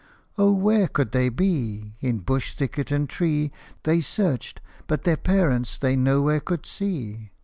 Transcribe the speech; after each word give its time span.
Oh, 0.35 0.51
where 0.51 0.87
could 0.87 1.11
they 1.11 1.29
be? 1.29 1.93
In 1.99 2.21
bush, 2.21 2.55
thicket, 2.55 2.89
and 2.89 3.07
tree 3.07 3.51
They 3.83 4.01
searched, 4.01 4.59
but 4.87 5.03
their 5.03 5.15
parents 5.15 5.77
they 5.77 5.95
nowhere 5.95 6.39
could 6.39 6.65
see. 6.65 7.29